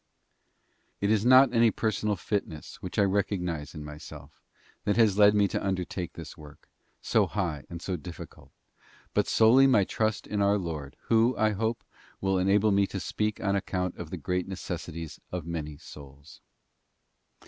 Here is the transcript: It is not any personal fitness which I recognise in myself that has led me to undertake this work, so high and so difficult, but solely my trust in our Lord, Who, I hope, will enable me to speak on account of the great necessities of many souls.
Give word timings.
It 0.99 1.11
is 1.11 1.23
not 1.23 1.53
any 1.53 1.69
personal 1.69 2.15
fitness 2.15 2.81
which 2.81 2.97
I 2.97 3.03
recognise 3.03 3.75
in 3.75 3.85
myself 3.85 4.41
that 4.83 4.97
has 4.97 5.19
led 5.19 5.35
me 5.35 5.47
to 5.49 5.63
undertake 5.63 6.13
this 6.13 6.35
work, 6.35 6.67
so 7.03 7.27
high 7.27 7.65
and 7.69 7.83
so 7.83 7.97
difficult, 7.97 8.51
but 9.13 9.27
solely 9.27 9.67
my 9.67 9.83
trust 9.83 10.25
in 10.25 10.41
our 10.41 10.57
Lord, 10.57 10.95
Who, 11.09 11.37
I 11.37 11.51
hope, 11.51 11.83
will 12.19 12.39
enable 12.39 12.71
me 12.71 12.87
to 12.87 12.99
speak 12.99 13.39
on 13.41 13.55
account 13.55 13.95
of 13.97 14.09
the 14.09 14.17
great 14.17 14.47
necessities 14.47 15.19
of 15.31 15.45
many 15.45 15.77
souls. 15.77 16.41